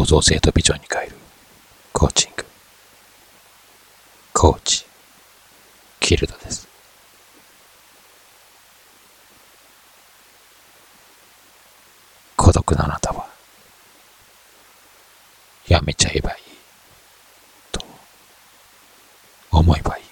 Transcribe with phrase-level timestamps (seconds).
[0.00, 1.12] 創造性とビジョンに変える。
[1.92, 2.42] コーチング。
[4.32, 4.86] コーチ。
[6.00, 6.66] キルドです。
[12.34, 13.28] 孤独なあなたは
[15.68, 16.36] やめちゃえばいい。
[17.70, 17.84] と
[19.50, 20.04] 思えばいい。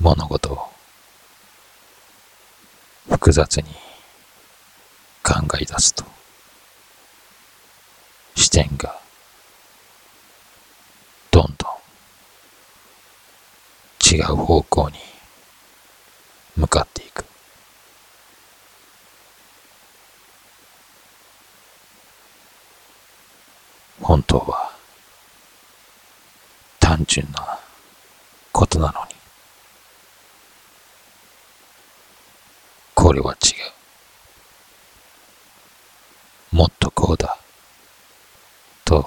[0.00, 0.77] 物事を
[3.28, 3.64] 複雑に
[5.22, 6.02] 考え出すと
[8.34, 8.98] 視点が
[11.30, 11.70] どんどん
[14.02, 14.96] 違う方向に
[16.56, 17.26] 向かっていく。
[24.00, 24.72] 本当は
[26.80, 27.58] 単純な
[28.52, 29.07] ことなのに。
[33.08, 33.36] これは違
[36.52, 36.56] う。
[36.56, 37.38] もっとこうだ。
[38.84, 39.02] と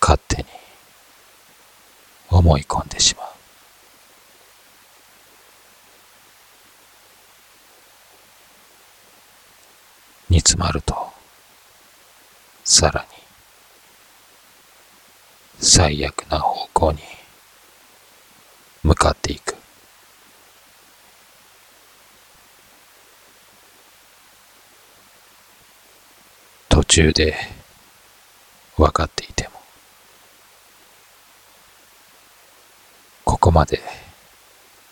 [0.00, 0.48] 勝手に
[2.28, 3.26] 思い込んでしまう。
[10.30, 11.12] 煮詰まると
[12.64, 13.06] さらに
[15.60, 16.98] 最悪な方向に
[18.82, 19.57] 向かっていく。
[26.88, 27.36] 中で
[28.76, 29.50] 分かっていても
[33.24, 33.80] ここまで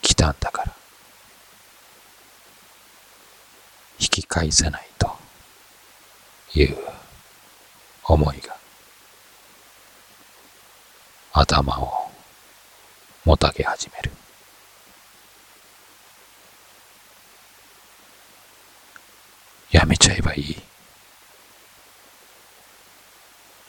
[0.03, 0.75] 来たんだから
[3.99, 5.11] 引き返せないと
[6.55, 6.77] いう
[8.05, 8.55] 思いが
[11.33, 12.11] 頭を
[13.25, 14.13] もたげ始める。
[19.71, 20.57] やめちゃえばいい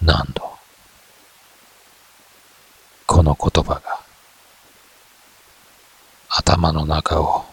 [0.01, 0.49] 何度
[3.05, 3.81] この言葉が
[6.29, 7.45] 頭の中を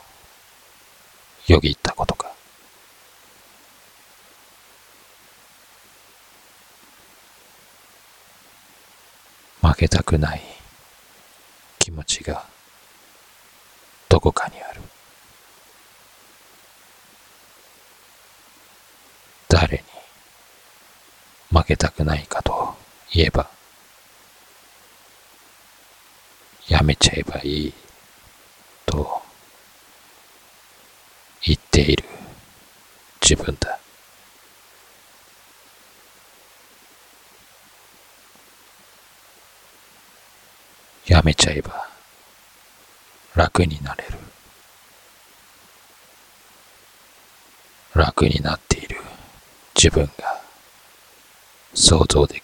[1.46, 2.32] よぎったことか。
[9.62, 10.42] 負けたくない
[11.78, 12.44] 気持ちが
[14.08, 14.80] どこかにある。
[19.48, 19.84] 誰に
[21.56, 22.74] 負けたくないかと
[23.12, 23.48] 言えば
[26.68, 27.72] やめちゃえばいい
[28.84, 29.22] と
[31.46, 32.04] 言っている。
[33.22, 33.78] 自分だ。
[41.06, 41.88] やめちゃえば
[43.34, 44.18] 楽になれる。
[47.94, 48.96] 楽になっている
[49.74, 50.42] 自分が
[51.72, 52.43] 想像でき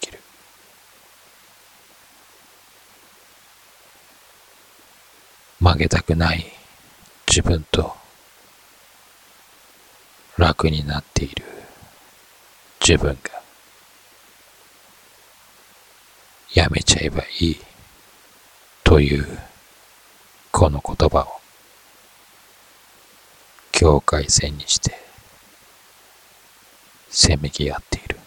[5.61, 6.43] 曲げたくない。
[7.27, 7.95] 自分と
[10.35, 11.45] 楽になっている。
[12.79, 13.41] 自分が。
[16.55, 17.57] やめちゃえばいい。
[18.83, 19.39] という
[20.51, 21.39] この言葉を。
[23.71, 24.95] 境界線にして
[27.09, 28.17] せめぎ合っている。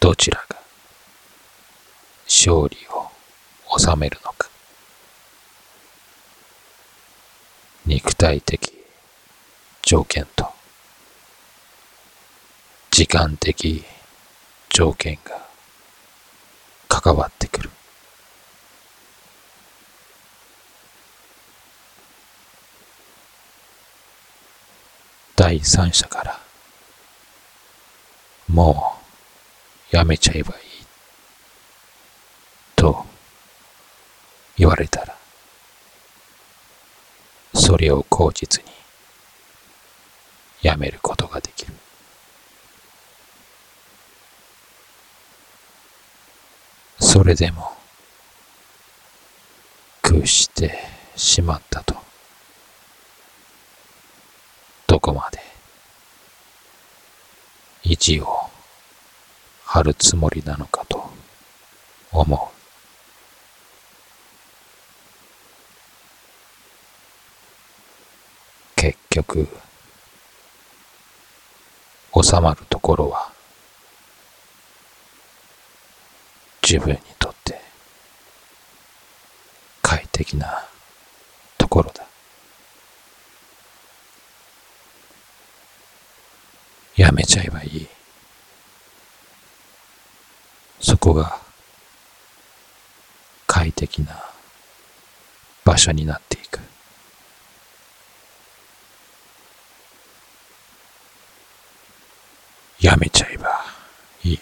[0.00, 0.63] どちらが
[2.46, 3.08] 勝利を
[3.78, 4.50] 収めるのか。
[7.86, 8.74] 肉体的
[9.80, 10.52] 条件と
[12.90, 13.82] 時間的
[14.68, 15.46] 条件が
[16.88, 17.70] 関わってくる。
[25.34, 26.40] 第三者から
[28.48, 28.96] も
[29.92, 30.74] うやめちゃえばいい
[32.84, 33.04] と
[34.56, 35.16] 言われたら
[37.54, 38.70] それを口実に
[40.62, 41.74] やめることができる。
[46.98, 47.70] それでも
[50.02, 50.78] 屈して
[51.16, 51.94] しまったと
[54.86, 55.38] どこまで
[57.84, 58.26] 意地を
[59.64, 61.08] 張るつもりなのかと
[62.10, 62.53] 思う。
[68.84, 69.48] 結局
[72.22, 73.32] 収まるところは
[76.62, 77.60] 自分にとって
[80.14, 80.64] 的な
[81.58, 82.06] ところだ。
[86.96, 87.88] やめちゃえばいい。
[90.80, 91.40] そこが
[93.48, 94.24] 快適な
[95.64, 96.60] 場所になっていく。
[102.84, 103.48] やめちゃえば
[104.24, 104.38] いい。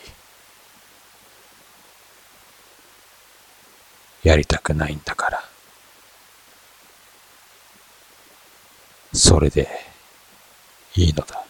[4.24, 5.44] やりたくないんだから。
[9.12, 9.68] それで
[10.96, 11.44] いいのだ。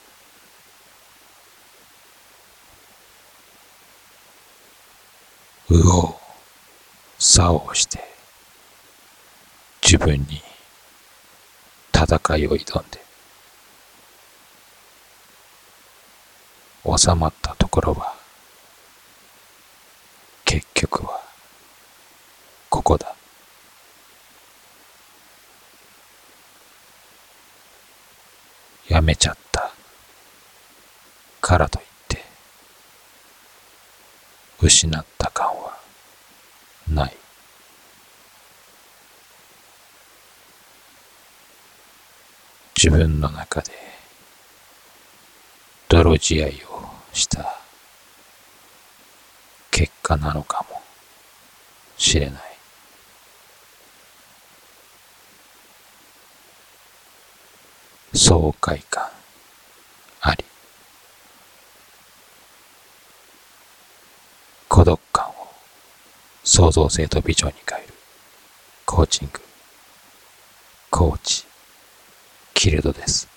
[5.70, 6.14] 右往
[7.18, 8.04] 左往して
[9.82, 10.42] 自分に
[11.94, 13.02] 戦いを挑んで
[16.84, 18.14] 収まったところは
[20.44, 21.20] 結局は
[22.68, 23.14] ここだ。
[28.88, 29.72] やめちゃった
[31.40, 32.22] からといって
[34.60, 35.78] 失った感は
[36.88, 37.16] ない。
[42.76, 43.70] 自分の中で
[45.88, 46.71] 泥仕合を
[47.12, 47.56] した
[49.70, 50.82] 結果なのかも
[51.96, 52.42] しれない。
[58.14, 59.08] 爽快感
[60.20, 60.44] あり。
[64.68, 65.32] 孤独感を
[66.44, 67.94] 創造性とビジョンに変える。
[68.84, 69.40] コーチング。
[70.90, 71.44] コーチ。
[72.52, 73.31] キルドです。